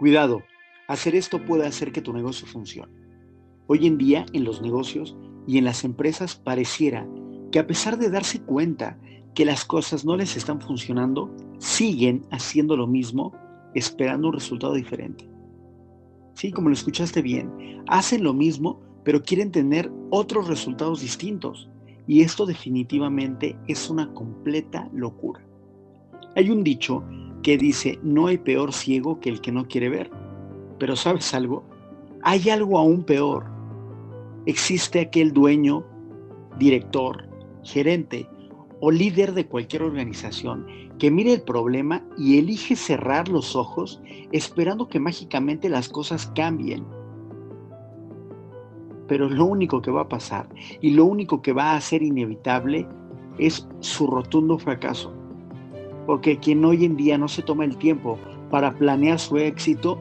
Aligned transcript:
Cuidado, 0.00 0.42
hacer 0.88 1.14
esto 1.14 1.44
puede 1.44 1.66
hacer 1.66 1.92
que 1.92 2.00
tu 2.00 2.14
negocio 2.14 2.46
funcione. 2.46 2.90
Hoy 3.66 3.86
en 3.86 3.98
día 3.98 4.24
en 4.32 4.44
los 4.44 4.62
negocios 4.62 5.14
y 5.46 5.58
en 5.58 5.64
las 5.64 5.84
empresas 5.84 6.36
pareciera 6.36 7.06
que 7.52 7.58
a 7.58 7.66
pesar 7.66 7.98
de 7.98 8.08
darse 8.08 8.40
cuenta 8.40 8.98
que 9.34 9.44
las 9.44 9.66
cosas 9.66 10.06
no 10.06 10.16
les 10.16 10.38
están 10.38 10.58
funcionando, 10.58 11.30
siguen 11.58 12.22
haciendo 12.30 12.78
lo 12.78 12.86
mismo 12.86 13.34
esperando 13.74 14.28
un 14.28 14.32
resultado 14.32 14.72
diferente. 14.72 15.28
Sí, 16.32 16.50
como 16.50 16.70
lo 16.70 16.74
escuchaste 16.74 17.20
bien, 17.20 17.84
hacen 17.86 18.24
lo 18.24 18.32
mismo 18.32 18.80
pero 19.04 19.22
quieren 19.22 19.52
tener 19.52 19.92
otros 20.08 20.48
resultados 20.48 21.02
distintos. 21.02 21.68
Y 22.06 22.22
esto 22.22 22.46
definitivamente 22.46 23.54
es 23.68 23.90
una 23.90 24.10
completa 24.14 24.88
locura. 24.94 25.44
Hay 26.36 26.48
un 26.48 26.64
dicho 26.64 27.04
que 27.42 27.56
dice, 27.56 27.98
no 28.02 28.26
hay 28.26 28.38
peor 28.38 28.72
ciego 28.72 29.20
que 29.20 29.30
el 29.30 29.40
que 29.40 29.52
no 29.52 29.66
quiere 29.66 29.88
ver. 29.88 30.10
Pero 30.78 30.96
sabes 30.96 31.34
algo, 31.34 31.64
hay 32.22 32.50
algo 32.50 32.78
aún 32.78 33.04
peor. 33.04 33.46
Existe 34.46 35.00
aquel 35.00 35.32
dueño, 35.32 35.84
director, 36.58 37.28
gerente 37.62 38.28
o 38.80 38.90
líder 38.90 39.34
de 39.34 39.46
cualquier 39.46 39.82
organización 39.82 40.66
que 40.98 41.10
mire 41.10 41.34
el 41.34 41.42
problema 41.42 42.02
y 42.16 42.38
elige 42.38 42.76
cerrar 42.76 43.28
los 43.28 43.56
ojos 43.56 44.00
esperando 44.32 44.88
que 44.88 44.98
mágicamente 44.98 45.68
las 45.68 45.88
cosas 45.88 46.30
cambien 46.34 46.84
pero 49.10 49.28
lo 49.28 49.44
único 49.44 49.82
que 49.82 49.90
va 49.90 50.02
a 50.02 50.08
pasar 50.08 50.48
y 50.80 50.92
lo 50.92 51.04
único 51.04 51.42
que 51.42 51.52
va 51.52 51.74
a 51.74 51.80
ser 51.80 52.00
inevitable 52.00 52.86
es 53.38 53.66
su 53.80 54.06
rotundo 54.06 54.56
fracaso. 54.56 55.12
Porque 56.06 56.38
quien 56.38 56.64
hoy 56.64 56.84
en 56.84 56.96
día 56.96 57.18
no 57.18 57.28
se 57.28 57.42
toma 57.42 57.64
el 57.64 57.76
tiempo 57.76 58.18
para 58.50 58.72
planear 58.72 59.18
su 59.18 59.36
éxito, 59.36 60.00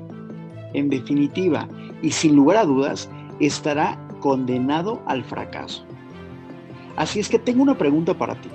en 0.73 0.89
definitiva 0.89 1.67
y 2.01 2.11
sin 2.11 2.35
lugar 2.35 2.57
a 2.57 2.65
dudas, 2.65 3.09
estará 3.39 3.97
condenado 4.19 5.01
al 5.05 5.23
fracaso. 5.23 5.85
Así 6.95 7.19
es 7.19 7.29
que 7.29 7.39
tengo 7.39 7.63
una 7.63 7.77
pregunta 7.77 8.13
para 8.13 8.35
ti. 8.35 8.49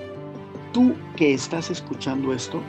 Tú 0.73 0.95
que 1.17 1.33
estás 1.33 1.71
escuchando 1.71 2.33
esto, 2.33 2.61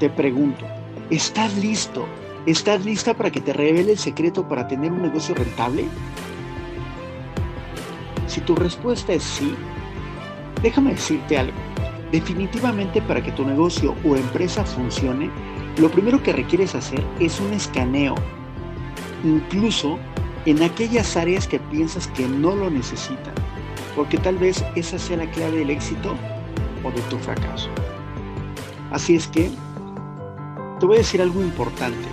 te 0.00 0.08
pregunto, 0.10 0.64
¿estás 1.10 1.56
listo? 1.58 2.06
¿Estás 2.46 2.84
lista 2.84 3.14
para 3.14 3.30
que 3.30 3.40
te 3.40 3.52
revele 3.52 3.92
el 3.92 3.98
secreto 3.98 4.46
para 4.46 4.68
tener 4.68 4.92
un 4.92 5.02
negocio 5.02 5.34
rentable? 5.34 5.84
Si 8.26 8.40
tu 8.40 8.54
respuesta 8.54 9.12
es 9.12 9.22
sí, 9.22 9.54
déjame 10.62 10.92
decirte 10.92 11.38
algo. 11.38 11.56
Definitivamente 12.12 13.02
para 13.02 13.22
que 13.22 13.32
tu 13.32 13.44
negocio 13.44 13.94
o 14.04 14.16
empresa 14.16 14.64
funcione, 14.64 15.30
lo 15.78 15.90
primero 15.90 16.22
que 16.22 16.32
requieres 16.32 16.74
hacer 16.74 17.04
es 17.18 17.40
un 17.40 17.52
escaneo, 17.52 18.14
incluso 19.24 19.98
en 20.46 20.62
aquellas 20.62 21.16
áreas 21.16 21.48
que 21.48 21.58
piensas 21.58 22.06
que 22.08 22.26
no 22.28 22.54
lo 22.54 22.70
necesitan, 22.70 23.34
porque 23.96 24.18
tal 24.18 24.38
vez 24.38 24.64
esa 24.76 24.98
sea 24.98 25.18
la 25.18 25.30
clave 25.32 25.58
del 25.58 25.70
éxito 25.70 26.14
o 26.84 26.90
de 26.92 27.00
tu 27.02 27.18
fracaso. 27.18 27.68
Así 28.92 29.16
es 29.16 29.26
que 29.26 29.50
te 30.78 30.86
voy 30.86 30.96
a 30.96 30.98
decir 30.98 31.20
algo 31.20 31.40
importante. 31.40 32.08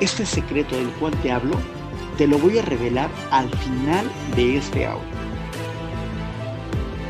Este 0.00 0.24
secreto 0.24 0.76
del 0.76 0.88
cual 0.92 1.12
te 1.22 1.32
hablo, 1.32 1.56
te 2.16 2.26
lo 2.26 2.38
voy 2.38 2.58
a 2.58 2.62
revelar 2.62 3.10
al 3.30 3.48
final 3.50 4.10
de 4.36 4.56
este 4.56 4.86
audio. 4.86 5.21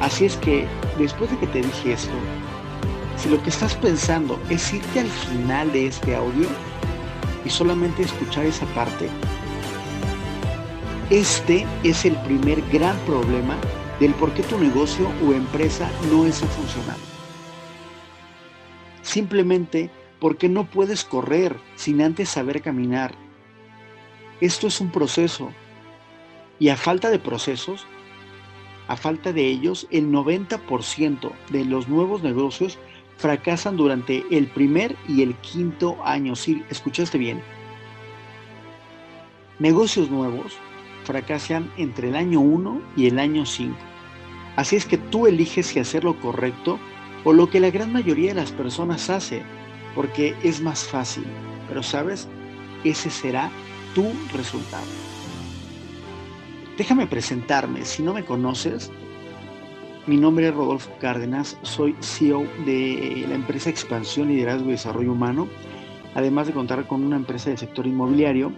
Así 0.03 0.25
es 0.25 0.37
que 0.39 0.67
después 0.99 1.31
de 1.31 1.39
que 1.39 1.47
te 1.47 1.63
dije 1.63 1.93
esto, 1.93 2.13
si 3.17 3.29
lo 3.29 3.41
que 3.41 3.51
estás 3.51 3.77
pensando 3.77 4.37
es 4.51 4.75
irte 4.75 4.99
al 4.99 5.09
final 5.09 5.71
de 5.71 5.87
este 5.87 6.17
audio 6.17 6.49
y 7.45 7.51
solamente 7.51 8.03
escuchar 8.03 8.45
esa 8.45 8.67
parte, 8.75 9.09
este 11.09 11.65
es 11.85 12.05
el 12.05 12.17
primer 12.23 12.61
gran 12.73 12.99
problema 13.07 13.57
del 14.01 14.13
por 14.15 14.35
qué 14.35 14.43
tu 14.43 14.59
negocio 14.59 15.09
o 15.25 15.35
empresa 15.35 15.89
no 16.11 16.27
está 16.27 16.49
funcionando. 16.49 17.05
Simplemente 19.03 19.89
porque 20.19 20.49
no 20.49 20.69
puedes 20.69 21.05
correr 21.05 21.57
sin 21.77 22.03
antes 22.03 22.29
saber 22.29 22.61
caminar. 22.61 23.15
Esto 24.41 24.67
es 24.67 24.81
un 24.81 24.91
proceso 24.91 25.53
y 26.59 26.71
a 26.71 26.77
falta 26.77 27.09
de 27.09 27.21
procesos 27.21 27.87
a 28.93 28.97
falta 28.97 29.33
de 29.33 29.47
ellos, 29.47 29.87
el 29.91 30.13
90% 30.13 31.33
de 31.49 31.65
los 31.65 31.89
nuevos 31.89 32.23
negocios 32.23 32.79
fracasan 33.17 33.79
durante 33.79 34.23
el 34.31 34.49
primer 34.49 34.97
y 35.09 35.23
el 35.23 35.35
quinto 35.37 35.97
año. 36.05 36.37
Sí, 36.37 36.63
escuchaste 36.69 37.17
bien. 37.17 37.43
Negocios 39.59 40.11
nuevos 40.11 40.59
fracasan 41.05 41.73
entre 41.79 42.11
el 42.11 42.17
año 42.17 42.41
1 42.41 42.83
y 42.95 43.07
el 43.07 43.19
año 43.19 43.47
5. 43.47 43.75
Así 44.57 44.77
es 44.77 44.85
que 44.85 44.99
tú 44.99 45.27
eliges 45.27 45.69
si 45.69 45.79
hacer 45.79 46.05
lo 46.05 46.21
correcto 46.21 46.79
o 47.25 47.33
lo 47.33 47.49
que 47.49 47.61
la 47.61 47.71
gran 47.71 47.95
mayoría 47.95 48.35
de 48.35 48.41
las 48.43 48.53
personas 48.53 49.09
hace, 49.09 49.43
porque 49.95 50.37
es 50.43 50.61
más 50.61 50.85
fácil. 50.85 51.25
Pero 51.67 51.83
sabes, 51.83 52.29
ese 52.85 53.09
será 53.09 53.51
tu 53.95 54.13
resultado. 54.35 54.85
Déjame 56.77 57.07
presentarme, 57.07 57.85
si 57.85 58.03
no 58.03 58.15
me 58.15 58.25
conoces, 58.25 58.91
mi 60.07 60.17
nombre 60.17 60.49
es 60.49 60.55
Rodolfo 60.55 60.91
Cárdenas, 60.99 61.59
soy 61.61 61.95
CEO 62.01 62.47
de 62.65 63.27
la 63.29 63.35
empresa 63.35 63.69
Expansión, 63.69 64.29
Liderazgo 64.29 64.69
y 64.69 64.73
Desarrollo 64.73 65.13
Humano, 65.13 65.49
además 66.15 66.47
de 66.47 66.55
contar 66.55 66.87
con 66.87 67.05
una 67.05 67.17
empresa 67.17 67.51
del 67.51 67.59
sector 67.59 67.87
inmobiliario. 67.87 68.53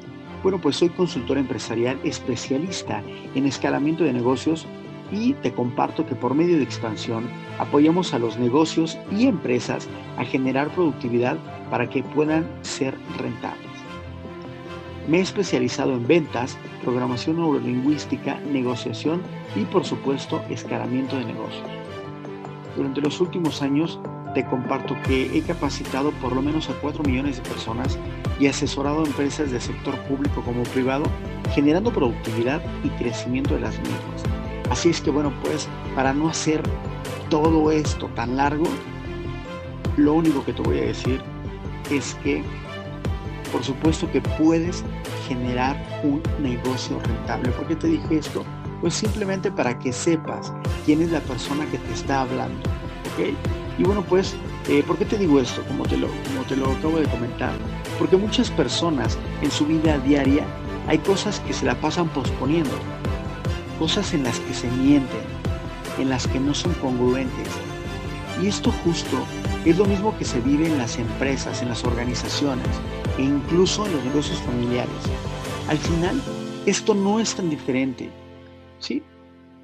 Bueno, 0.44 0.60
pues 0.60 0.76
soy 0.76 0.90
consultor 0.90 1.38
empresarial 1.38 1.98
especialista 2.04 3.02
en 3.34 3.46
escalamiento 3.46 4.04
de 4.04 4.12
negocios 4.12 4.64
y 5.10 5.32
te 5.34 5.52
comparto 5.52 6.06
que 6.06 6.14
por 6.14 6.34
medio 6.34 6.56
de 6.56 6.62
expansión 6.62 7.28
apoyamos 7.58 8.14
a 8.14 8.20
los 8.20 8.38
negocios 8.38 8.96
y 9.10 9.26
empresas 9.26 9.88
a 10.18 10.24
generar 10.24 10.72
productividad 10.72 11.36
para 11.68 11.90
que 11.90 12.04
puedan 12.04 12.48
ser 12.62 12.94
rentables. 13.18 13.73
Me 15.06 15.18
he 15.18 15.20
especializado 15.20 15.92
en 15.92 16.06
ventas, 16.06 16.56
programación 16.82 17.36
neurolingüística, 17.36 18.40
negociación 18.40 19.22
y 19.54 19.64
por 19.64 19.84
supuesto 19.84 20.42
escalamiento 20.48 21.16
de 21.16 21.26
negocios. 21.26 21.66
Durante 22.74 23.02
los 23.02 23.20
últimos 23.20 23.60
años 23.60 24.00
te 24.34 24.46
comparto 24.46 24.96
que 25.06 25.36
he 25.36 25.42
capacitado 25.42 26.10
por 26.12 26.34
lo 26.34 26.42
menos 26.42 26.70
a 26.70 26.74
4 26.80 27.04
millones 27.04 27.36
de 27.36 27.48
personas 27.48 27.98
y 28.40 28.46
asesorado 28.46 29.04
empresas 29.04 29.50
del 29.50 29.60
sector 29.60 29.96
público 30.08 30.40
como 30.42 30.62
privado, 30.64 31.04
generando 31.54 31.92
productividad 31.92 32.62
y 32.82 32.88
crecimiento 32.90 33.54
de 33.54 33.60
las 33.60 33.78
mismas. 33.78 34.24
Así 34.70 34.88
es 34.88 35.00
que 35.00 35.10
bueno, 35.10 35.32
pues 35.42 35.68
para 35.94 36.14
no 36.14 36.28
hacer 36.28 36.62
todo 37.28 37.70
esto 37.70 38.08
tan 38.14 38.36
largo, 38.36 38.64
lo 39.98 40.14
único 40.14 40.44
que 40.44 40.52
te 40.54 40.62
voy 40.62 40.78
a 40.78 40.86
decir 40.86 41.20
es 41.90 42.14
que 42.24 42.42
por 43.52 43.62
supuesto 43.62 44.10
que 44.10 44.20
puedes 44.20 44.84
generar 45.26 45.76
un 46.02 46.22
negocio 46.40 47.00
rentable. 47.00 47.50
¿Por 47.50 47.66
qué 47.66 47.76
te 47.76 47.88
dije 47.88 48.18
esto? 48.18 48.44
Pues 48.80 48.94
simplemente 48.94 49.50
para 49.50 49.78
que 49.78 49.92
sepas 49.92 50.52
quién 50.84 51.02
es 51.02 51.10
la 51.10 51.20
persona 51.20 51.64
que 51.66 51.78
te 51.78 51.92
está 51.92 52.22
hablando. 52.22 52.60
¿Ok? 53.14 53.34
Y 53.78 53.82
bueno, 53.84 54.02
pues, 54.02 54.34
eh, 54.68 54.82
¿por 54.86 54.96
qué 54.98 55.04
te 55.04 55.18
digo 55.18 55.40
esto? 55.40 55.62
Como 55.66 55.84
te, 55.84 55.96
lo, 55.96 56.08
como 56.08 56.42
te 56.48 56.56
lo 56.56 56.70
acabo 56.70 56.98
de 56.98 57.08
comentar. 57.08 57.52
Porque 57.98 58.16
muchas 58.16 58.50
personas 58.50 59.18
en 59.42 59.50
su 59.50 59.66
vida 59.66 59.98
diaria 59.98 60.44
hay 60.86 60.98
cosas 60.98 61.40
que 61.40 61.52
se 61.52 61.64
la 61.64 61.74
pasan 61.74 62.08
posponiendo. 62.08 62.76
Cosas 63.78 64.14
en 64.14 64.24
las 64.24 64.38
que 64.40 64.54
se 64.54 64.70
mienten, 64.70 65.22
en 65.98 66.08
las 66.10 66.26
que 66.26 66.38
no 66.38 66.54
son 66.54 66.72
congruentes. 66.74 67.48
Y 68.42 68.48
esto 68.48 68.72
justo 68.84 69.16
es 69.64 69.78
lo 69.78 69.86
mismo 69.86 70.16
que 70.18 70.24
se 70.24 70.40
vive 70.40 70.66
en 70.66 70.78
las 70.78 70.98
empresas, 70.98 71.62
en 71.62 71.68
las 71.68 71.84
organizaciones 71.84 72.68
e 73.18 73.22
incluso 73.22 73.86
en 73.86 73.92
los 73.92 74.04
negocios 74.04 74.40
familiares. 74.42 74.94
Al 75.68 75.78
final, 75.78 76.20
esto 76.66 76.94
no 76.94 77.20
es 77.20 77.34
tan 77.34 77.50
diferente, 77.50 78.10
¿sí? 78.78 79.02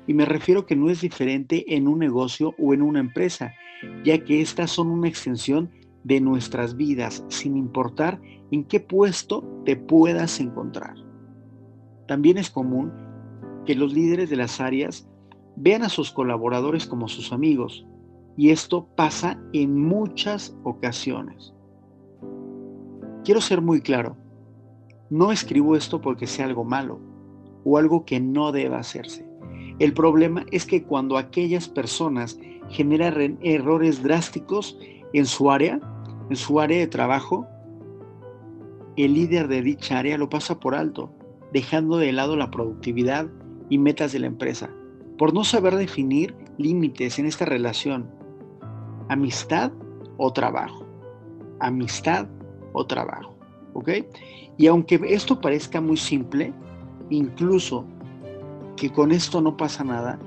Y 0.07 0.15
me 0.15 0.25
refiero 0.25 0.67
que 0.67 0.77
no 0.77 0.91
es 0.91 1.01
diferente 1.01 1.77
en 1.77 1.89
un 1.89 1.99
negocio 1.99 2.55
o 2.59 2.75
en 2.75 2.83
una 2.83 3.01
empresa, 3.01 3.53
ya 4.05 4.23
que 4.25 4.41
estas 4.41 4.71
son 4.71 4.89
una 4.89 5.09
extensión 5.09 5.71
de 6.05 6.21
nuestras 6.21 6.77
vidas, 6.77 7.25
sin 7.29 7.57
importar 7.57 8.21
en 8.51 8.65
qué 8.65 8.81
puesto 8.81 9.45
te 9.65 9.77
puedas 9.77 10.41
encontrar. 10.41 10.95
También 12.09 12.39
es 12.39 12.51
común 12.51 12.93
que 13.67 13.75
los 13.75 13.93
líderes 13.93 14.31
de 14.31 14.37
las 14.37 14.61
áreas 14.61 15.09
vean 15.57 15.83
a 15.83 15.89
sus 15.89 16.11
colaboradores 16.11 16.87
como 16.87 17.09
sus 17.09 17.33
amigos, 17.33 17.87
y 18.37 18.51
esto 18.51 18.89
pasa 18.97 19.41
en 19.53 19.79
muchas 19.79 20.57
ocasiones. 20.65 21.53
Quiero 23.31 23.41
ser 23.41 23.61
muy 23.61 23.81
claro, 23.81 24.17
no 25.09 25.31
escribo 25.31 25.77
esto 25.77 26.01
porque 26.01 26.27
sea 26.27 26.47
algo 26.47 26.65
malo 26.65 26.99
o 27.63 27.79
algo 27.79 28.05
que 28.05 28.19
no 28.19 28.51
deba 28.51 28.81
hacerse. 28.81 29.25
El 29.79 29.93
problema 29.93 30.45
es 30.51 30.67
que 30.67 30.83
cuando 30.83 31.17
aquellas 31.17 31.69
personas 31.69 32.41
generan 32.71 33.39
errores 33.41 34.03
drásticos 34.03 34.77
en 35.13 35.27
su 35.27 35.49
área, 35.49 35.79
en 36.29 36.35
su 36.35 36.59
área 36.59 36.81
de 36.81 36.89
trabajo, 36.89 37.47
el 38.97 39.15
líder 39.15 39.47
de 39.47 39.63
dicha 39.63 40.01
área 40.01 40.19
lo 40.19 40.29
pasa 40.29 40.59
por 40.59 40.75
alto, 40.75 41.15
dejando 41.53 41.99
de 41.99 42.11
lado 42.11 42.35
la 42.35 42.51
productividad 42.51 43.29
y 43.69 43.79
metas 43.79 44.11
de 44.11 44.19
la 44.19 44.27
empresa, 44.27 44.71
por 45.17 45.35
no 45.35 45.45
saber 45.45 45.77
definir 45.77 46.35
límites 46.59 47.21
en 47.21 47.27
esta 47.27 47.45
relación. 47.45 48.11
Amistad 49.09 49.71
o 50.17 50.33
trabajo. 50.33 50.85
Amistad 51.61 52.27
o 52.73 52.87
trabajo. 52.87 53.37
¿Ok? 53.73 53.91
Y 54.57 54.67
aunque 54.67 55.01
esto 55.09 55.41
parezca 55.41 55.81
muy 55.81 55.97
simple, 55.97 56.53
incluso 57.09 57.85
que 58.77 58.91
con 58.91 59.13
esto 59.13 59.41
no 59.41 59.57
pasa 59.57 59.85
nada, 59.85 60.19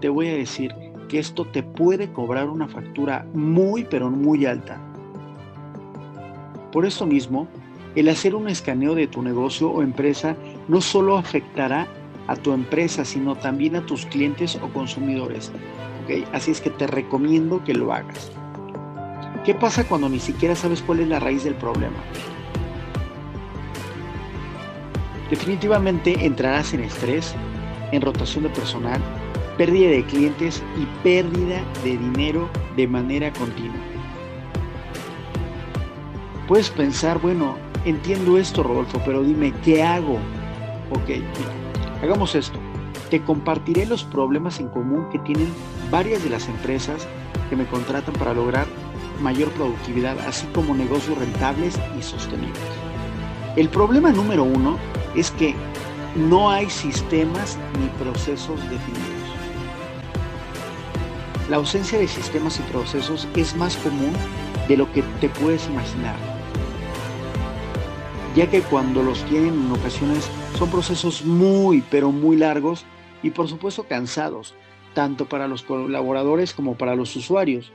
te 0.00 0.08
voy 0.08 0.28
a 0.28 0.34
decir 0.34 0.74
que 1.08 1.18
esto 1.18 1.46
te 1.46 1.62
puede 1.62 2.12
cobrar 2.12 2.48
una 2.48 2.68
factura 2.68 3.26
muy 3.34 3.84
pero 3.84 4.10
muy 4.10 4.46
alta. 4.46 4.80
Por 6.72 6.84
esto 6.86 7.06
mismo, 7.06 7.46
el 7.94 8.08
hacer 8.08 8.34
un 8.34 8.48
escaneo 8.48 8.94
de 8.94 9.06
tu 9.06 9.22
negocio 9.22 9.70
o 9.70 9.82
empresa 9.82 10.36
no 10.66 10.80
solo 10.80 11.16
afectará 11.16 11.86
a 12.26 12.36
tu 12.36 12.52
empresa, 12.52 13.04
sino 13.04 13.36
también 13.36 13.76
a 13.76 13.86
tus 13.86 14.06
clientes 14.06 14.58
o 14.62 14.68
consumidores. 14.72 15.52
Así 16.32 16.50
es 16.50 16.60
que 16.60 16.70
te 16.70 16.86
recomiendo 16.86 17.62
que 17.64 17.74
lo 17.74 17.92
hagas. 17.92 18.32
¿Qué 19.44 19.54
pasa 19.54 19.86
cuando 19.86 20.08
ni 20.08 20.20
siquiera 20.20 20.56
sabes 20.56 20.80
cuál 20.80 21.00
es 21.00 21.08
la 21.08 21.20
raíz 21.20 21.44
del 21.44 21.54
problema? 21.54 21.98
Definitivamente 25.28 26.24
entrarás 26.24 26.72
en 26.72 26.80
estrés, 26.80 27.34
en 27.92 28.00
rotación 28.00 28.44
de 28.44 28.50
personal, 28.50 29.02
pérdida 29.58 29.90
de 29.90 30.04
clientes 30.06 30.62
y 30.78 30.86
pérdida 31.02 31.62
de 31.82 31.98
dinero 31.98 32.48
de 32.74 32.88
manera 32.88 33.30
continua. 33.34 33.76
Puedes 36.48 36.70
pensar, 36.70 37.20
bueno, 37.20 37.58
entiendo 37.84 38.38
esto, 38.38 38.62
Rodolfo, 38.62 38.98
pero 39.04 39.22
dime, 39.22 39.52
¿qué 39.62 39.82
hago? 39.82 40.14
Ok, 40.90 41.22
hagamos 42.02 42.34
esto. 42.34 42.58
Te 43.10 43.20
compartiré 43.20 43.84
los 43.84 44.04
problemas 44.04 44.58
en 44.58 44.68
común 44.68 45.06
que 45.10 45.18
tienen 45.18 45.52
varias 45.90 46.24
de 46.24 46.30
las 46.30 46.48
empresas 46.48 47.06
que 47.50 47.56
me 47.56 47.66
contratan 47.66 48.14
para 48.14 48.32
lograr 48.32 48.66
mayor 49.20 49.50
productividad, 49.52 50.18
así 50.20 50.46
como 50.54 50.74
negocios 50.74 51.18
rentables 51.18 51.78
y 51.98 52.02
sostenibles. 52.02 52.58
El 53.56 53.68
problema 53.68 54.10
número 54.10 54.44
uno 54.44 54.78
es 55.14 55.30
que 55.32 55.54
no 56.16 56.50
hay 56.50 56.68
sistemas 56.70 57.58
ni 57.80 57.86
procesos 58.02 58.60
definidos. 58.70 59.24
La 61.48 61.56
ausencia 61.56 61.98
de 61.98 62.08
sistemas 62.08 62.58
y 62.58 62.62
procesos 62.72 63.28
es 63.36 63.54
más 63.54 63.76
común 63.76 64.12
de 64.68 64.76
lo 64.76 64.90
que 64.92 65.02
te 65.20 65.28
puedes 65.28 65.66
imaginar, 65.66 66.16
ya 68.34 68.48
que 68.48 68.62
cuando 68.62 69.02
los 69.02 69.22
tienen 69.24 69.54
en 69.54 69.72
ocasiones 69.72 70.28
son 70.58 70.70
procesos 70.70 71.24
muy, 71.24 71.82
pero 71.90 72.10
muy 72.10 72.36
largos 72.36 72.86
y 73.22 73.30
por 73.30 73.48
supuesto 73.48 73.84
cansados, 73.84 74.54
tanto 74.94 75.26
para 75.28 75.46
los 75.46 75.62
colaboradores 75.62 76.54
como 76.54 76.76
para 76.76 76.96
los 76.96 77.14
usuarios, 77.14 77.72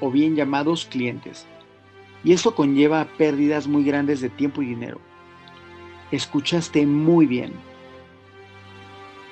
o 0.00 0.10
bien 0.10 0.36
llamados 0.36 0.86
clientes. 0.86 1.46
Y 2.24 2.32
esto 2.32 2.54
conlleva 2.54 3.06
pérdidas 3.16 3.66
muy 3.66 3.84
grandes 3.84 4.20
de 4.20 4.28
tiempo 4.28 4.62
y 4.62 4.66
dinero. 4.66 5.00
Escuchaste 6.10 6.86
muy 6.86 7.26
bien. 7.26 7.52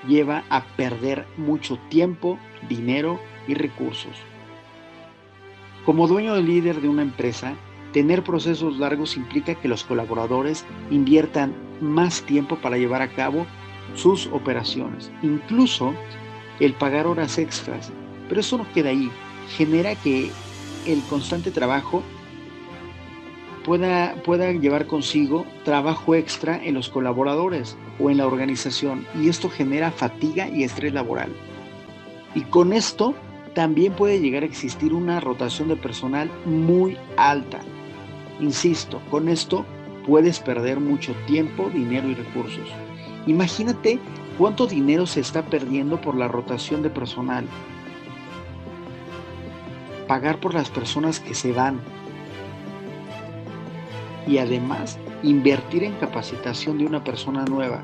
Lleva 0.07 0.45
a 0.51 0.65
perder 0.77 1.27
mucho 1.37 1.79
tiempo, 1.89 2.39
dinero 2.69 3.19
y 3.49 3.55
recursos. 3.55 4.17
Como 5.85 6.07
dueño 6.07 6.35
o 6.35 6.41
líder 6.41 6.81
de 6.81 6.89
una 6.89 7.03
empresa, 7.03 7.55
tener 7.93 8.23
procesos 8.23 8.79
largos 8.79 9.17
implica 9.17 9.55
que 9.55 9.69
los 9.69 9.85
colaboradores 9.85 10.65
inviertan 10.91 11.55
más 11.81 12.23
tiempo 12.23 12.57
para 12.57 12.77
llevar 12.77 13.03
a 13.03 13.13
cabo 13.13 13.47
sus 13.95 14.27
operaciones, 14.27 15.11
incluso 15.23 15.95
el 16.61 16.75
pagar 16.75 17.07
horas 17.07 17.39
extras. 17.39 17.93
Pero 18.29 18.41
eso 18.41 18.59
no 18.59 18.71
queda 18.73 18.91
ahí, 18.91 19.11
genera 19.57 19.95
que 19.95 20.31
el 20.87 21.03
constante 21.03 21.51
trabajo 21.51 22.03
pueda, 23.65 24.15
pueda 24.25 24.53
llevar 24.53 24.87
consigo 24.87 25.45
trabajo 25.65 26.15
extra 26.15 26.63
en 26.65 26.75
los 26.75 26.89
colaboradores 26.89 27.77
o 27.99 28.11
en 28.11 28.19
la 28.19 28.27
organización 28.27 29.07
y 29.21 29.29
esto 29.29 29.51
genera 29.51 29.91
fatiga 29.91 30.49
y 30.49 30.63
estrés 30.63 30.93
laboral. 30.93 31.33
Y 32.35 32.43
con 32.43 32.73
esto 32.73 33.15
también 33.55 33.95
puede 33.95 34.21
llegar 34.21 34.43
a 34.43 34.47
existir 34.47 34.93
una 34.93 35.19
rotación 35.19 35.69
de 35.69 35.77
personal 35.77 36.31
muy 36.45 36.97
alta. 37.17 37.59
Insisto, 38.41 39.01
con 39.11 39.29
esto 39.29 39.65
puedes 40.07 40.39
perder 40.41 40.79
mucho 40.79 41.15
tiempo, 41.27 41.71
dinero 41.71 42.09
y 42.09 42.15
recursos. 42.15 42.69
Imagínate 43.27 43.99
cuánto 44.39 44.67
dinero 44.67 45.07
se 45.07 45.21
está 45.21 45.43
perdiendo 45.43 46.01
por 46.01 46.15
la 46.15 46.29
rotación 46.29 46.83
de 46.83 46.91
personal. 46.91 47.47
Pagar 50.07 50.41
por 50.41 50.55
las 50.55 50.71
personas 50.71 51.21
que 51.21 51.35
se 51.35 51.53
van, 51.53 51.81
y 54.27 54.39
además 54.39 54.99
invertir 55.23 55.85
en 55.85 55.93
capacitación 55.95 56.79
de 56.79 56.87
una 56.87 57.03
persona 57.03 57.45
nueva. 57.45 57.83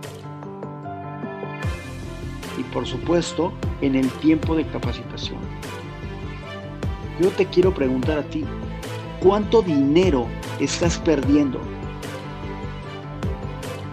Y 2.59 2.63
por 2.65 2.87
supuesto, 2.87 3.53
en 3.81 3.95
el 3.95 4.09
tiempo 4.11 4.55
de 4.55 4.67
capacitación. 4.67 5.39
Yo 7.21 7.29
te 7.31 7.47
quiero 7.47 7.73
preguntar 7.73 8.19
a 8.19 8.23
ti, 8.23 8.45
¿cuánto 9.21 9.63
dinero 9.63 10.27
estás 10.61 10.99
perdiendo? 10.99 11.61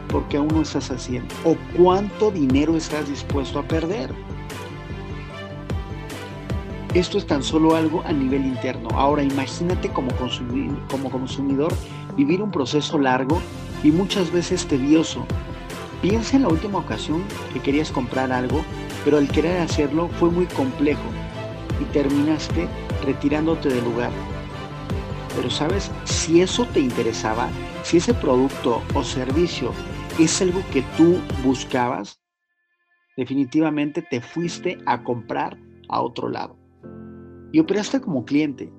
Porque 0.09 0.37
aún 0.37 0.47
no 0.49 0.61
estás 0.61 0.89
haciendo. 0.89 1.33
¿O 1.45 1.55
cuánto 1.77 2.31
dinero 2.31 2.75
estás 2.75 3.07
dispuesto 3.07 3.59
a 3.59 3.63
perder? 3.63 4.13
Esto 6.95 7.19
es 7.19 7.27
tan 7.27 7.43
solo 7.43 7.75
algo 7.75 8.01
a 8.05 8.11
nivel 8.11 8.43
interno. 8.47 8.89
Ahora 8.93 9.21
imagínate 9.21 9.89
como, 9.89 10.09
consumidor 10.15 11.71
vivir 12.17 12.41
un 12.41 12.49
proceso 12.49 12.97
largo 12.97 13.39
y 13.83 13.91
muchas 13.91 14.31
veces 14.31 14.65
tedioso. 14.65 15.23
Piensa 16.01 16.37
en 16.37 16.43
la 16.43 16.47
última 16.47 16.79
ocasión 16.79 17.23
que 17.53 17.59
querías 17.59 17.91
comprar 17.91 18.31
algo, 18.31 18.65
pero 19.05 19.19
al 19.19 19.27
querer 19.27 19.61
hacerlo 19.61 20.09
fue 20.19 20.31
muy 20.31 20.47
complejo 20.47 21.03
y 21.79 21.85
terminaste 21.93 22.67
retirándote 23.05 23.69
del 23.69 23.83
lugar. 23.83 24.11
Pero 25.35 25.51
sabes, 25.51 25.91
si 26.05 26.41
eso 26.41 26.65
te 26.65 26.79
interesaba, 26.79 27.49
si 27.83 27.97
ese 27.97 28.15
producto 28.15 28.81
o 28.95 29.03
servicio 29.03 29.73
es 30.17 30.41
algo 30.41 30.63
que 30.73 30.81
tú 30.97 31.19
buscabas, 31.43 32.19
definitivamente 33.15 34.01
te 34.01 34.21
fuiste 34.21 34.79
a 34.87 35.03
comprar 35.03 35.55
a 35.87 36.01
otro 36.01 36.29
lado 36.29 36.57
y 37.51 37.59
operaste 37.59 38.01
como 38.01 38.25
cliente. 38.25 38.71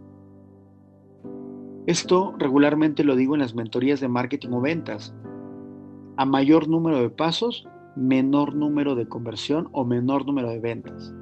Esto 1.87 2.35
regularmente 2.39 3.05
lo 3.05 3.17
digo 3.17 3.35
en 3.35 3.41
las 3.41 3.55
mentorías 3.55 4.01
de 4.01 4.09
marketing 4.09 4.51
o 4.51 4.61
ventas. 4.61 5.15
A 6.17 6.25
mayor 6.25 6.69
número 6.69 7.01
de 7.01 7.11
pasos, 7.11 7.67
menor 7.97 8.55
número 8.55 8.95
de 8.95 9.09
conversión 9.09 9.69
o 9.73 9.85
menor 9.85 10.27
número 10.27 10.49
de 10.51 10.61
ventas. 10.61 11.13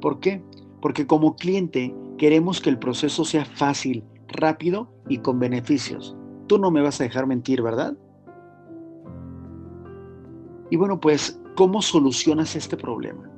¿Por 0.00 0.20
qué? 0.20 0.42
Porque 0.80 1.06
como 1.06 1.36
cliente 1.36 1.94
queremos 2.18 2.60
que 2.60 2.70
el 2.70 2.78
proceso 2.78 3.24
sea 3.24 3.44
fácil, 3.44 4.04
rápido 4.28 4.92
y 5.08 5.18
con 5.18 5.38
beneficios. 5.38 6.16
Tú 6.48 6.58
no 6.58 6.70
me 6.70 6.82
vas 6.82 7.00
a 7.00 7.04
dejar 7.04 7.26
mentir, 7.26 7.62
¿verdad? 7.62 7.96
Y 10.70 10.76
bueno, 10.76 11.00
pues, 11.00 11.40
¿cómo 11.54 11.82
solucionas 11.82 12.56
este 12.56 12.76
problema? 12.76 13.31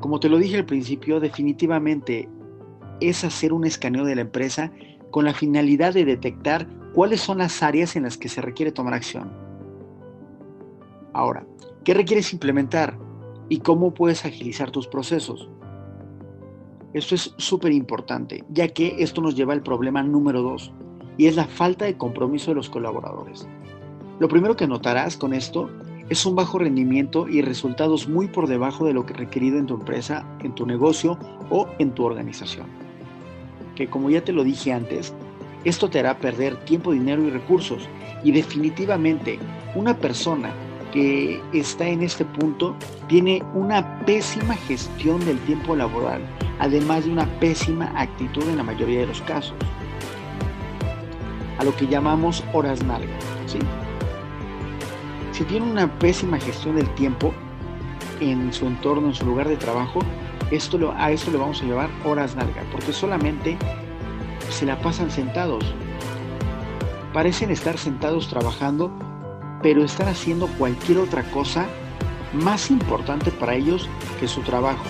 Como 0.00 0.20
te 0.20 0.28
lo 0.28 0.38
dije 0.38 0.56
al 0.56 0.64
principio, 0.64 1.20
definitivamente 1.20 2.28
es 3.00 3.24
hacer 3.24 3.52
un 3.52 3.64
escaneo 3.64 4.04
de 4.04 4.14
la 4.14 4.22
empresa 4.22 4.72
con 5.10 5.24
la 5.24 5.34
finalidad 5.34 5.94
de 5.94 6.04
detectar 6.04 6.66
cuáles 6.94 7.20
son 7.20 7.38
las 7.38 7.62
áreas 7.62 7.96
en 7.96 8.04
las 8.04 8.16
que 8.16 8.28
se 8.28 8.40
requiere 8.40 8.72
tomar 8.72 8.94
acción. 8.94 9.30
Ahora, 11.12 11.46
¿qué 11.84 11.94
requieres 11.94 12.32
implementar 12.32 12.96
y 13.48 13.58
cómo 13.60 13.92
puedes 13.94 14.24
agilizar 14.24 14.70
tus 14.70 14.86
procesos? 14.86 15.48
Esto 16.92 17.14
es 17.14 17.34
súper 17.36 17.72
importante, 17.72 18.44
ya 18.50 18.68
que 18.68 18.96
esto 18.98 19.20
nos 19.20 19.34
lleva 19.34 19.52
al 19.52 19.62
problema 19.62 20.02
número 20.02 20.42
dos, 20.42 20.72
y 21.16 21.26
es 21.26 21.36
la 21.36 21.46
falta 21.46 21.84
de 21.84 21.96
compromiso 21.96 22.50
de 22.50 22.56
los 22.56 22.70
colaboradores. 22.70 23.48
Lo 24.20 24.28
primero 24.28 24.56
que 24.56 24.66
notarás 24.66 25.16
con 25.16 25.34
esto 25.34 25.70
es 26.08 26.24
un 26.24 26.34
bajo 26.34 26.58
rendimiento 26.58 27.28
y 27.28 27.42
resultados 27.42 28.08
muy 28.08 28.28
por 28.28 28.46
debajo 28.46 28.86
de 28.86 28.92
lo 28.92 29.04
que 29.04 29.14
requerido 29.14 29.58
en 29.58 29.66
tu 29.66 29.74
empresa, 29.74 30.24
en 30.40 30.54
tu 30.54 30.64
negocio 30.66 31.18
o 31.50 31.68
en 31.78 31.92
tu 31.92 32.04
organización. 32.04 32.66
Que 33.74 33.88
como 33.88 34.10
ya 34.10 34.24
te 34.24 34.32
lo 34.32 34.42
dije 34.42 34.72
antes, 34.72 35.12
esto 35.64 35.90
te 35.90 35.98
hará 35.98 36.18
perder 36.18 36.56
tiempo, 36.64 36.92
dinero 36.92 37.22
y 37.24 37.30
recursos. 37.30 37.88
Y 38.24 38.32
definitivamente 38.32 39.38
una 39.74 39.96
persona 39.96 40.50
que 40.92 41.40
está 41.52 41.86
en 41.86 42.02
este 42.02 42.24
punto 42.24 42.74
tiene 43.06 43.42
una 43.54 44.00
pésima 44.06 44.54
gestión 44.54 45.24
del 45.26 45.38
tiempo 45.40 45.76
laboral, 45.76 46.22
además 46.58 47.04
de 47.04 47.12
una 47.12 47.26
pésima 47.38 47.92
actitud 47.94 48.42
en 48.48 48.56
la 48.56 48.62
mayoría 48.62 49.00
de 49.00 49.06
los 49.06 49.20
casos. 49.22 49.54
a 51.58 51.64
lo 51.64 51.74
que 51.74 51.88
llamamos 51.88 52.44
horas 52.52 52.84
nalga. 52.84 53.18
¿sí? 53.46 53.58
Si 55.38 55.44
tiene 55.44 55.70
una 55.70 55.86
pésima 56.00 56.36
gestión 56.40 56.74
del 56.74 56.92
tiempo 56.96 57.32
en 58.18 58.52
su 58.52 58.66
entorno, 58.66 59.06
en 59.06 59.14
su 59.14 59.24
lugar 59.24 59.46
de 59.46 59.56
trabajo, 59.56 60.00
esto 60.50 60.92
a 60.96 61.12
esto 61.12 61.30
le 61.30 61.38
vamos 61.38 61.62
a 61.62 61.64
llevar 61.64 61.88
horas 62.04 62.34
nalga, 62.34 62.64
porque 62.72 62.92
solamente 62.92 63.56
se 64.50 64.66
la 64.66 64.80
pasan 64.80 65.12
sentados. 65.12 65.64
Parecen 67.12 67.52
estar 67.52 67.78
sentados 67.78 68.26
trabajando, 68.26 68.90
pero 69.62 69.84
están 69.84 70.08
haciendo 70.08 70.48
cualquier 70.58 70.98
otra 70.98 71.22
cosa 71.30 71.66
más 72.32 72.68
importante 72.68 73.30
para 73.30 73.54
ellos 73.54 73.88
que 74.18 74.26
su 74.26 74.40
trabajo. 74.40 74.82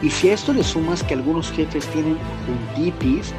Y 0.00 0.10
si 0.10 0.28
a 0.30 0.34
esto 0.34 0.52
le 0.52 0.62
sumas 0.62 1.02
que 1.02 1.14
algunos 1.14 1.50
jefes 1.50 1.88
tienen 1.88 2.16
juntitis 2.46 3.34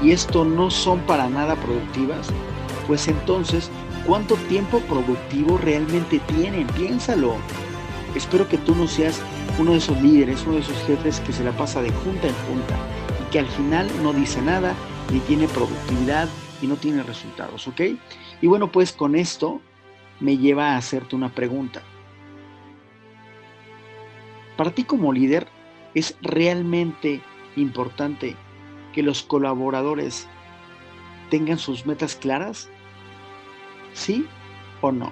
y 0.00 0.12
esto 0.12 0.44
no 0.44 0.70
son 0.70 1.00
para 1.00 1.28
nada 1.28 1.56
productivas, 1.56 2.28
pues 2.86 3.08
entonces, 3.08 3.72
¿cuánto 4.06 4.36
tiempo 4.48 4.80
productivo 4.80 5.58
realmente 5.58 6.20
tienen? 6.20 6.66
Piénsalo. 6.68 7.36
Espero 8.14 8.48
que 8.48 8.56
tú 8.58 8.74
no 8.74 8.86
seas 8.86 9.20
uno 9.58 9.72
de 9.72 9.78
esos 9.78 10.00
líderes, 10.00 10.42
uno 10.46 10.54
de 10.54 10.60
esos 10.60 10.78
jefes 10.86 11.20
que 11.20 11.32
se 11.32 11.44
la 11.44 11.52
pasa 11.52 11.82
de 11.82 11.90
junta 11.90 12.28
en 12.28 12.34
junta 12.48 12.76
y 13.20 13.30
que 13.30 13.40
al 13.40 13.46
final 13.46 13.90
no 14.02 14.12
dice 14.12 14.40
nada, 14.40 14.74
ni 15.12 15.18
tiene 15.20 15.48
productividad 15.48 16.28
y 16.62 16.66
no 16.66 16.76
tiene 16.76 17.02
resultados, 17.02 17.66
¿ok? 17.68 17.80
Y 18.40 18.46
bueno, 18.46 18.72
pues 18.72 18.92
con 18.92 19.16
esto 19.16 19.60
me 20.20 20.38
lleva 20.38 20.70
a 20.70 20.76
hacerte 20.76 21.16
una 21.16 21.34
pregunta. 21.34 21.82
Para 24.56 24.70
ti 24.70 24.84
como 24.84 25.12
líder, 25.12 25.48
¿es 25.94 26.16
realmente 26.22 27.20
importante 27.56 28.36
que 28.94 29.02
los 29.02 29.22
colaboradores 29.22 30.26
tengan 31.28 31.58
sus 31.58 31.84
metas 31.84 32.16
claras? 32.16 32.70
¿Sí 33.96 34.26
o 34.82 34.92
no? 34.92 35.10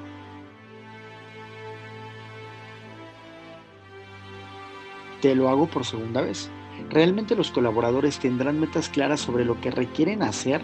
Te 5.22 5.34
lo 5.34 5.48
hago 5.48 5.66
por 5.66 5.86
segunda 5.86 6.20
vez. 6.20 6.50
¿Realmente 6.90 7.34
los 7.34 7.50
colaboradores 7.50 8.18
tendrán 8.18 8.60
metas 8.60 8.90
claras 8.90 9.20
sobre 9.20 9.46
lo 9.46 9.58
que 9.58 9.70
requieren 9.70 10.22
hacer? 10.22 10.60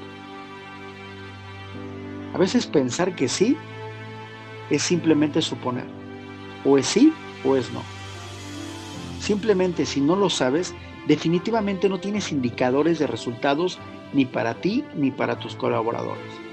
A 2.34 2.38
veces 2.38 2.66
pensar 2.66 3.16
que 3.16 3.26
sí 3.26 3.56
es 4.68 4.82
simplemente 4.82 5.40
suponer. 5.40 5.86
O 6.66 6.76
es 6.76 6.86
sí 6.86 7.14
o 7.42 7.56
es 7.56 7.72
no. 7.72 7.82
Simplemente 9.18 9.86
si 9.86 10.02
no 10.02 10.14
lo 10.14 10.28
sabes, 10.28 10.74
definitivamente 11.08 11.88
no 11.88 12.00
tienes 12.00 12.32
indicadores 12.32 12.98
de 12.98 13.06
resultados 13.06 13.78
ni 14.12 14.26
para 14.26 14.60
ti 14.60 14.84
ni 14.94 15.10
para 15.10 15.38
tus 15.38 15.56
colaboradores. 15.56 16.49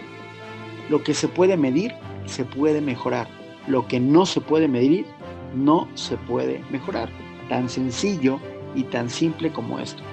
Lo 0.89 1.03
que 1.03 1.13
se 1.13 1.27
puede 1.27 1.57
medir, 1.57 1.93
se 2.25 2.45
puede 2.45 2.81
mejorar. 2.81 3.27
Lo 3.67 3.87
que 3.87 3.99
no 3.99 4.25
se 4.25 4.41
puede 4.41 4.67
medir, 4.67 5.05
no 5.53 5.87
se 5.95 6.17
puede 6.17 6.63
mejorar. 6.69 7.09
Tan 7.49 7.69
sencillo 7.69 8.39
y 8.75 8.83
tan 8.83 9.09
simple 9.09 9.51
como 9.51 9.79
esto. 9.79 10.03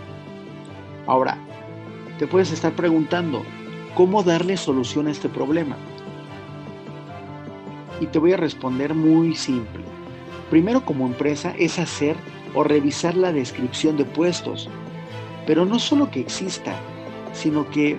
Ahora, 1.07 1.39
te 2.19 2.27
puedes 2.27 2.51
estar 2.53 2.73
preguntando, 2.75 3.43
¿cómo 3.95 4.23
darle 4.23 4.57
solución 4.57 5.07
a 5.07 5.11
este 5.11 5.29
problema? 5.29 5.77
Y 8.01 8.07
te 8.07 8.19
voy 8.19 8.33
a 8.33 8.37
responder 8.37 8.95
muy 8.95 9.35
simple. 9.35 9.85
Primero 10.51 10.85
como 10.85 11.07
empresa 11.07 11.55
es 11.59 11.79
hacer 11.79 12.17
o 12.55 12.65
revisar 12.65 13.17
la 13.17 13.33
descripción 13.33 13.97
de 13.97 14.05
puestos, 14.05 14.69
pero 15.47 15.65
no 15.65 15.79
solo 15.79 16.11
que 16.11 16.21
exista, 16.21 16.75
sino 17.33 17.69
que 17.71 17.99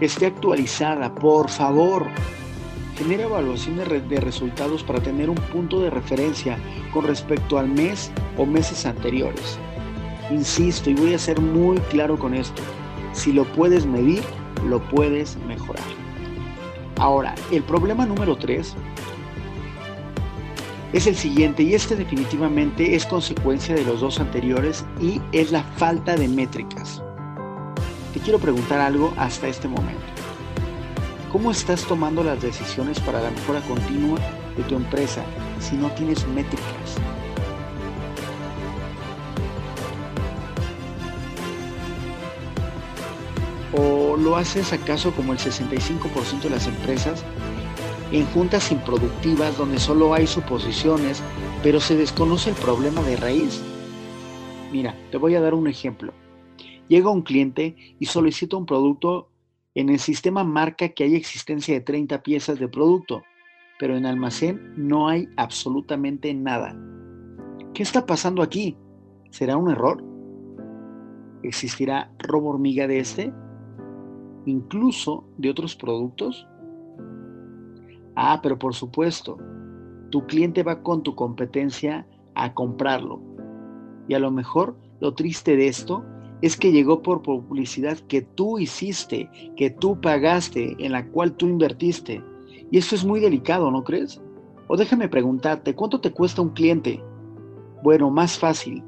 esté 0.00 0.26
actualizada, 0.26 1.14
por 1.14 1.48
favor. 1.48 2.06
Genera 2.96 3.24
evaluaciones 3.24 3.88
de 4.08 4.20
resultados 4.20 4.84
para 4.84 5.00
tener 5.00 5.28
un 5.28 5.36
punto 5.36 5.80
de 5.80 5.90
referencia 5.90 6.58
con 6.92 7.04
respecto 7.04 7.58
al 7.58 7.68
mes 7.68 8.10
o 8.38 8.46
meses 8.46 8.86
anteriores. 8.86 9.58
Insisto 10.30 10.90
y 10.90 10.94
voy 10.94 11.14
a 11.14 11.18
ser 11.18 11.40
muy 11.40 11.78
claro 11.90 12.18
con 12.18 12.34
esto. 12.34 12.62
Si 13.12 13.32
lo 13.32 13.44
puedes 13.44 13.84
medir, 13.84 14.22
lo 14.68 14.80
puedes 14.90 15.36
mejorar. 15.48 15.84
Ahora, 16.98 17.34
el 17.50 17.62
problema 17.64 18.06
número 18.06 18.36
3 18.36 18.76
es 20.92 21.06
el 21.08 21.16
siguiente 21.16 21.64
y 21.64 21.74
este 21.74 21.96
definitivamente 21.96 22.94
es 22.94 23.04
consecuencia 23.04 23.74
de 23.74 23.84
los 23.84 24.00
dos 24.00 24.20
anteriores 24.20 24.84
y 25.00 25.20
es 25.32 25.50
la 25.50 25.64
falta 25.76 26.14
de 26.14 26.28
métricas. 26.28 27.02
Te 28.14 28.20
quiero 28.20 28.38
preguntar 28.38 28.80
algo 28.80 29.12
hasta 29.16 29.48
este 29.48 29.66
momento. 29.66 30.00
¿Cómo 31.32 31.50
estás 31.50 31.84
tomando 31.84 32.22
las 32.22 32.40
decisiones 32.40 33.00
para 33.00 33.20
la 33.20 33.28
mejora 33.28 33.60
continua 33.62 34.20
de 34.56 34.62
tu 34.62 34.76
empresa 34.76 35.24
si 35.58 35.74
no 35.74 35.90
tienes 35.90 36.24
métricas? 36.28 36.94
¿O 43.76 44.16
lo 44.16 44.36
haces 44.36 44.72
acaso 44.72 45.10
como 45.10 45.32
el 45.32 45.40
65% 45.40 46.42
de 46.42 46.50
las 46.50 46.68
empresas 46.68 47.24
en 48.12 48.26
juntas 48.26 48.70
improductivas 48.70 49.58
donde 49.58 49.80
solo 49.80 50.14
hay 50.14 50.28
suposiciones, 50.28 51.20
pero 51.64 51.80
se 51.80 51.96
desconoce 51.96 52.50
el 52.50 52.56
problema 52.56 53.02
de 53.02 53.16
raíz. 53.16 53.60
Mira, 54.70 54.94
te 55.10 55.16
voy 55.16 55.34
a 55.34 55.40
dar 55.40 55.54
un 55.54 55.66
ejemplo. 55.66 56.12
Llega 56.88 57.10
un 57.10 57.22
cliente 57.22 57.76
y 57.98 58.06
solicita 58.06 58.56
un 58.56 58.66
producto 58.66 59.30
en 59.74 59.88
el 59.88 59.98
sistema 59.98 60.44
marca 60.44 60.90
que 60.90 61.04
hay 61.04 61.14
existencia 61.14 61.74
de 61.74 61.80
30 61.80 62.22
piezas 62.22 62.58
de 62.58 62.68
producto, 62.68 63.22
pero 63.78 63.96
en 63.96 64.06
almacén 64.06 64.72
no 64.76 65.08
hay 65.08 65.28
absolutamente 65.36 66.32
nada. 66.32 66.76
¿Qué 67.72 67.82
está 67.82 68.06
pasando 68.06 68.42
aquí? 68.42 68.76
¿Será 69.30 69.56
un 69.56 69.70
error? 69.70 70.04
¿Existirá 71.42 72.12
robo 72.18 72.50
hormiga 72.50 72.86
de 72.86 73.00
este? 73.00 73.32
¿Incluso 74.46 75.24
de 75.38 75.50
otros 75.50 75.74
productos? 75.74 76.46
Ah, 78.14 78.38
pero 78.42 78.58
por 78.58 78.74
supuesto, 78.74 79.38
tu 80.10 80.24
cliente 80.26 80.62
va 80.62 80.82
con 80.82 81.02
tu 81.02 81.16
competencia 81.16 82.06
a 82.36 82.54
comprarlo. 82.54 83.20
Y 84.06 84.14
a 84.14 84.20
lo 84.20 84.30
mejor 84.30 84.76
lo 85.00 85.14
triste 85.14 85.56
de 85.56 85.66
esto 85.66 86.04
es 86.44 86.58
que 86.58 86.72
llegó 86.72 87.00
por 87.00 87.22
publicidad 87.22 87.96
que 88.00 88.20
tú 88.20 88.58
hiciste, 88.58 89.30
que 89.56 89.70
tú 89.70 89.98
pagaste, 89.98 90.76
en 90.78 90.92
la 90.92 91.06
cual 91.08 91.32
tú 91.32 91.46
invertiste. 91.46 92.22
Y 92.70 92.76
eso 92.76 92.94
es 92.94 93.02
muy 93.02 93.18
delicado, 93.18 93.70
¿no 93.70 93.82
crees? 93.82 94.20
O 94.68 94.76
déjame 94.76 95.08
preguntarte, 95.08 95.74
¿cuánto 95.74 96.02
te 96.02 96.12
cuesta 96.12 96.42
un 96.42 96.50
cliente? 96.50 97.02
Bueno, 97.82 98.10
más 98.10 98.38
fácil. 98.38 98.84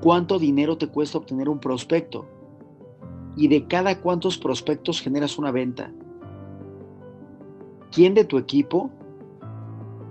¿Cuánto 0.00 0.38
dinero 0.38 0.78
te 0.78 0.86
cuesta 0.86 1.18
obtener 1.18 1.50
un 1.50 1.58
prospecto? 1.58 2.24
Y 3.36 3.48
de 3.48 3.66
cada 3.66 4.00
cuántos 4.00 4.38
prospectos 4.38 5.02
generas 5.02 5.36
una 5.36 5.50
venta. 5.50 5.92
¿Quién 7.92 8.14
de 8.14 8.24
tu 8.24 8.38
equipo 8.38 8.88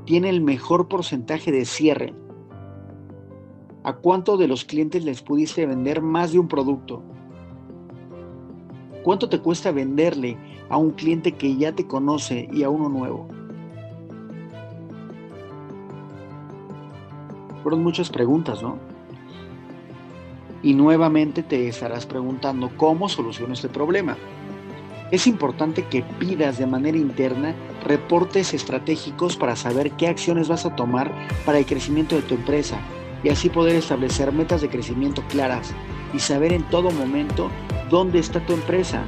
tiene 0.05 0.29
el 0.29 0.41
mejor 0.41 0.87
porcentaje 0.87 1.51
de 1.51 1.65
cierre? 1.65 2.13
¿A 3.87 3.93
cuánto 3.93 4.35
de 4.35 4.49
los 4.49 4.65
clientes 4.65 5.05
les 5.05 5.21
pudiste 5.21 5.65
vender 5.65 6.01
más 6.01 6.33
de 6.33 6.39
un 6.39 6.49
producto? 6.49 7.01
¿Cuánto 9.01 9.29
te 9.29 9.39
cuesta 9.39 9.71
venderle 9.71 10.37
a 10.67 10.75
un 10.75 10.91
cliente 10.91 11.31
que 11.31 11.55
ya 11.55 11.71
te 11.71 11.87
conoce 11.87 12.49
y 12.51 12.63
a 12.63 12.69
uno 12.69 12.89
nuevo? 12.89 13.29
Fueron 17.63 17.81
muchas 17.81 18.09
preguntas, 18.09 18.61
¿no? 18.61 18.77
Y 20.61 20.73
nuevamente 20.73 21.41
te 21.41 21.69
estarás 21.69 22.05
preguntando 22.05 22.69
cómo 22.75 23.07
soluciono 23.07 23.53
este 23.53 23.69
problema. 23.69 24.17
Es 25.11 25.27
importante 25.27 25.85
que 25.85 26.01
pidas 26.19 26.57
de 26.57 26.67
manera 26.67 26.97
interna 26.97 27.55
reportes 27.85 28.53
estratégicos 28.53 29.37
para 29.37 29.55
saber 29.55 29.91
qué 29.91 30.09
acciones 30.09 30.49
vas 30.49 30.65
a 30.65 30.75
tomar 30.75 31.09
para 31.45 31.59
el 31.59 31.65
crecimiento 31.65 32.17
de 32.17 32.23
tu 32.23 32.35
empresa 32.35 32.81
y 33.23 33.29
así 33.29 33.49
poder 33.49 33.75
establecer 33.75 34.31
metas 34.31 34.61
de 34.61 34.69
crecimiento 34.69 35.23
claras 35.29 35.73
y 36.13 36.19
saber 36.19 36.53
en 36.53 36.63
todo 36.63 36.91
momento 36.91 37.49
dónde 37.89 38.19
está 38.19 38.39
tu 38.45 38.53
empresa 38.53 39.03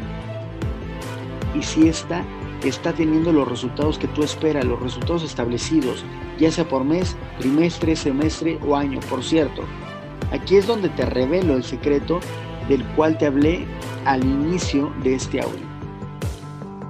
y 1.55 1.63
si 1.63 1.87
esta 1.87 2.23
está 2.63 2.93
teniendo 2.93 3.31
los 3.31 3.47
resultados 3.47 3.97
que 3.97 4.07
tú 4.09 4.23
esperas, 4.23 4.65
los 4.65 4.79
resultados 4.81 5.23
establecidos, 5.23 6.03
ya 6.37 6.51
sea 6.51 6.67
por 6.67 6.83
mes, 6.83 7.15
trimestre, 7.39 7.95
semestre 7.95 8.59
o 8.65 8.75
año. 8.75 8.99
Por 9.09 9.23
cierto, 9.23 9.63
aquí 10.31 10.57
es 10.57 10.67
donde 10.67 10.89
te 10.89 11.05
revelo 11.05 11.55
el 11.55 11.63
secreto 11.63 12.19
del 12.67 12.85
cual 12.95 13.17
te 13.17 13.27
hablé 13.27 13.65
al 14.05 14.23
inicio 14.23 14.93
de 15.03 15.15
este 15.15 15.41
audio. 15.41 15.67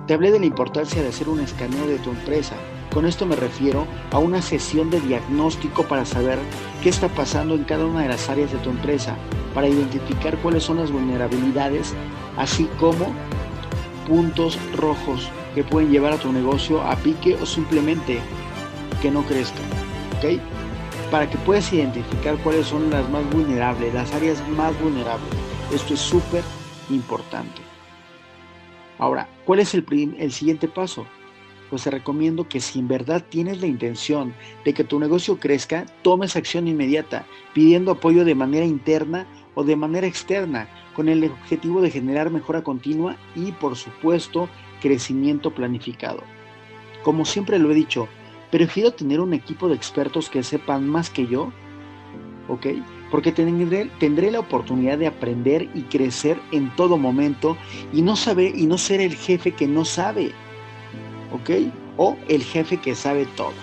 Te 0.08 0.16
hablé 0.16 0.32
de 0.32 0.40
la 0.40 0.46
importancia 0.48 1.02
de 1.02 1.10
hacer 1.10 1.30
un 1.30 1.40
escaneo 1.40 1.86
de 1.88 2.00
tu 2.00 2.10
empresa. 2.10 2.56
Con 2.94 3.06
esto 3.06 3.26
me 3.28 3.36
refiero 3.36 3.86
a 4.12 4.18
una 4.18 4.42
sesión 4.42 4.90
de 4.90 5.00
diagnóstico 5.00 5.84
para 5.84 6.06
saber 6.06 6.40
qué 6.82 6.90
está 6.90 7.08
pasando 7.08 7.54
en 7.54 7.64
cada 7.64 7.86
una 7.86 8.02
de 8.02 8.10
las 8.10 8.30
áreas 8.30 8.52
de 8.52 8.58
tu 8.60 8.72
empresa, 8.72 9.16
para 9.54 9.68
identificar 9.68 10.38
cuáles 10.40 10.64
son 10.64 10.78
las 10.78 10.92
vulnerabilidades, 10.92 11.94
así 12.36 12.68
como 12.80 13.14
puntos 14.08 14.58
rojos 14.76 15.30
que 15.54 15.64
pueden 15.64 15.92
llevar 15.92 16.14
a 16.14 16.18
tu 16.18 16.32
negocio 16.32 16.82
a 16.82 16.96
pique 16.96 17.36
o 17.36 17.46
simplemente 17.46 18.20
que 19.02 19.12
no 19.12 19.24
crezca. 19.24 19.60
¿Ok? 20.18 20.40
Para 21.12 21.30
que 21.30 21.38
puedas 21.40 21.72
identificar 21.72 22.38
cuáles 22.38 22.68
son 22.68 22.90
las 22.90 23.08
más 23.10 23.28
vulnerables, 23.30 23.94
las 23.94 24.12
áreas 24.14 24.48
más 24.50 24.80
vulnerables. 24.82 25.30
Esto 25.72 25.94
es 25.94 26.00
súper 26.00 26.44
importante. 26.90 27.62
Ahora, 28.98 29.28
¿cuál 29.46 29.60
es 29.60 29.76
el 29.76 30.32
siguiente 30.32 30.68
paso? 30.68 31.06
Pues 31.70 31.84
te 31.84 31.92
recomiendo 31.92 32.48
que 32.48 32.60
si 32.60 32.80
en 32.80 32.88
verdad 32.88 33.24
tienes 33.30 33.62
la 33.62 33.68
intención 33.68 34.34
de 34.66 34.74
que 34.74 34.84
tu 34.84 35.00
negocio 35.00 35.40
crezca, 35.40 35.86
tomes 36.02 36.36
acción 36.36 36.68
inmediata, 36.68 37.26
pidiendo 37.54 37.92
apoyo 37.92 38.26
de 38.26 38.36
manera 38.36 38.66
interna 38.66 39.28
o 39.54 39.64
de 39.64 39.76
manera 39.76 40.08
externa, 40.08 40.68
con 40.96 41.10
el 41.10 41.24
objetivo 41.24 41.82
de 41.82 41.92
generar 41.92 42.32
mejora 42.32 42.64
continua 42.64 43.18
y, 43.36 43.52
por 43.52 43.76
supuesto, 43.76 44.50
crecimiento 44.82 45.52
planificado. 45.54 46.24
Como 47.04 47.24
siempre 47.24 47.60
lo 47.60 47.72
he 47.72 47.76
dicho, 47.76 48.08
prefiero 48.52 48.92
tener 48.92 49.20
un 49.20 49.34
equipo 49.34 49.70
de 49.70 49.76
expertos 49.76 50.30
que 50.30 50.44
sepan 50.44 50.90
más 50.90 51.10
que 51.10 51.28
yo, 51.28 51.52
¿ok? 52.48 52.68
Porque 53.12 53.32
tendré, 53.32 53.90
tendré 54.00 54.32
la 54.32 54.40
oportunidad 54.40 54.98
de 54.98 55.08
aprender 55.08 55.70
y 55.74 55.84
crecer 55.84 56.40
en 56.52 56.76
todo 56.76 56.98
momento 56.98 57.58
y 57.94 58.02
no 58.02 58.16
saber 58.16 58.58
y 58.58 58.66
no 58.66 58.78
ser 58.78 59.02
el 59.02 59.16
jefe 59.16 59.52
que 59.52 59.68
no 59.68 59.86
sabe, 59.86 60.32
¿ok? 61.32 61.50
O 61.98 62.18
el 62.28 62.44
jefe 62.44 62.78
que 62.78 62.96
sabe 62.96 63.26
todo, 63.36 63.54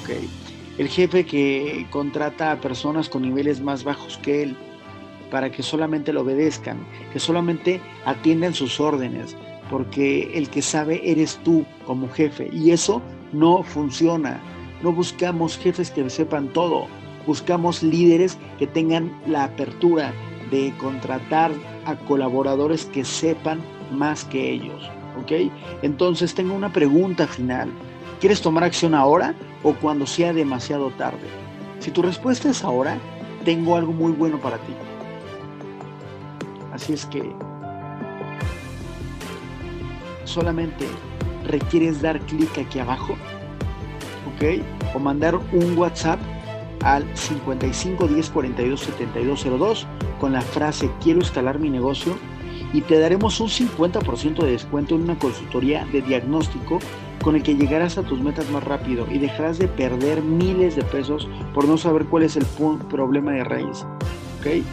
¿ok? 0.00 0.10
El 0.78 0.88
jefe 0.88 1.26
que 1.26 1.86
contrata 1.90 2.52
a 2.52 2.60
personas 2.60 3.08
con 3.08 3.22
niveles 3.22 3.60
más 3.60 3.82
bajos 3.82 4.18
que 4.18 4.44
él 4.44 4.56
para 5.30 5.50
que 5.50 5.62
solamente 5.62 6.12
lo 6.12 6.22
obedezcan, 6.22 6.78
que 7.12 7.18
solamente 7.18 7.80
atiendan 8.04 8.54
sus 8.54 8.80
órdenes, 8.80 9.36
porque 9.70 10.30
el 10.34 10.48
que 10.48 10.62
sabe 10.62 11.00
eres 11.04 11.38
tú 11.44 11.64
como 11.86 12.08
jefe 12.08 12.48
y 12.52 12.70
eso 12.70 13.02
no 13.32 13.62
funciona. 13.62 14.40
No 14.82 14.92
buscamos 14.92 15.58
jefes 15.58 15.90
que 15.90 16.08
sepan 16.08 16.48
todo, 16.52 16.86
buscamos 17.26 17.82
líderes 17.82 18.38
que 18.58 18.66
tengan 18.66 19.12
la 19.26 19.44
apertura 19.44 20.12
de 20.50 20.72
contratar 20.78 21.50
a 21.84 21.96
colaboradores 21.96 22.86
que 22.86 23.04
sepan 23.04 23.60
más 23.92 24.24
que 24.24 24.52
ellos. 24.52 24.97
¿Ok? 25.20 25.50
Entonces 25.82 26.34
tengo 26.34 26.54
una 26.54 26.72
pregunta 26.72 27.26
final. 27.26 27.70
¿Quieres 28.20 28.40
tomar 28.40 28.64
acción 28.64 28.94
ahora 28.94 29.34
o 29.62 29.74
cuando 29.74 30.06
sea 30.06 30.32
demasiado 30.32 30.90
tarde? 30.90 31.28
Si 31.80 31.90
tu 31.90 32.02
respuesta 32.02 32.50
es 32.50 32.64
ahora, 32.64 32.98
tengo 33.44 33.76
algo 33.76 33.92
muy 33.92 34.12
bueno 34.12 34.40
para 34.40 34.56
ti. 34.58 34.72
Así 36.72 36.92
es 36.92 37.06
que 37.06 37.32
solamente 40.24 40.86
requieres 41.46 42.02
dar 42.02 42.20
clic 42.20 42.58
aquí 42.58 42.78
abajo, 42.78 43.14
¿ok? 44.34 44.62
O 44.94 44.98
mandar 44.98 45.36
un 45.36 45.78
WhatsApp 45.78 46.20
al 46.82 47.04
55 47.16 48.06
10 48.06 48.30
42 48.30 48.80
72 48.80 49.44
02 49.44 49.86
con 50.20 50.32
la 50.32 50.40
frase 50.40 50.90
quiero 51.02 51.20
escalar 51.20 51.58
mi 51.58 51.70
negocio 51.70 52.16
y 52.72 52.82
te 52.82 52.98
daremos 52.98 53.40
un 53.40 53.48
50% 53.48 54.42
de 54.42 54.52
descuento 54.52 54.94
en 54.94 55.02
una 55.02 55.18
consultoría 55.18 55.84
de 55.86 56.02
diagnóstico 56.02 56.78
con 57.22 57.36
el 57.36 57.42
que 57.42 57.56
llegarás 57.56 57.98
a 57.98 58.02
tus 58.02 58.20
metas 58.20 58.48
más 58.50 58.62
rápido 58.64 59.06
y 59.10 59.18
dejarás 59.18 59.58
de 59.58 59.68
perder 59.68 60.22
miles 60.22 60.76
de 60.76 60.84
pesos 60.84 61.28
por 61.54 61.66
no 61.66 61.76
saber 61.76 62.04
cuál 62.06 62.22
es 62.22 62.36
el 62.36 62.46
problema 62.90 63.32
de 63.32 63.44
raíz. 63.44 63.84
¿Ok? 64.40 64.64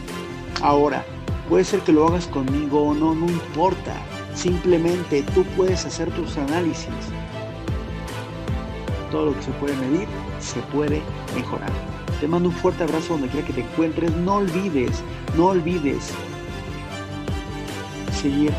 Ahora, 0.62 1.04
Puede 1.50 1.64
ser 1.64 1.82
que 1.82 1.92
lo 1.92 2.08
hagas 2.08 2.26
conmigo 2.28 2.82
o 2.82 2.94
no, 2.96 3.14
no 3.14 3.28
importa. 3.28 3.94
Simplemente 4.34 5.24
tú 5.36 5.44
puedes 5.56 5.86
hacer 5.86 6.10
tus 6.12 6.38
análisis. 6.38 6.90
Todo 9.12 9.28
lo 9.28 9.36
que 9.36 9.44
se 9.44 9.52
puede 9.52 9.76
medir 9.76 10.08
se 10.40 10.60
puede 10.62 11.04
mejorar. 11.36 11.72
Te 12.20 12.28
mando 12.28 12.50
un 12.50 12.56
fuerte 12.56 12.84
abrazo 12.84 13.14
donde 13.14 13.28
quiera 13.28 13.46
que 13.46 13.54
te 13.54 13.62
encuentres. 13.62 14.12
No 14.18 14.38
olvides, 14.38 15.04
no 15.38 15.48
olvides 15.48 16.12
seguir 18.26 18.52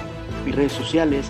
mis 0.44 0.54
redes 0.54 0.72
sociales, 0.72 1.28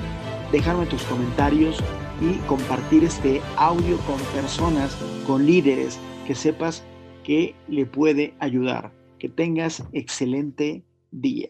dejarme 0.52 0.84
tus 0.84 1.02
comentarios 1.04 1.82
y 2.20 2.34
compartir 2.46 3.02
este 3.02 3.40
audio 3.56 3.96
con 4.00 4.18
personas, 4.34 4.94
con 5.26 5.46
líderes 5.46 5.98
que 6.26 6.34
sepas 6.34 6.84
que 7.24 7.54
le 7.66 7.86
puede 7.86 8.34
ayudar. 8.38 8.92
Que 9.18 9.30
tengas 9.30 9.82
excelente 9.92 10.84
día. 11.10 11.48